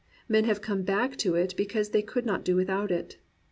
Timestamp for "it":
1.35-1.53, 2.89-3.17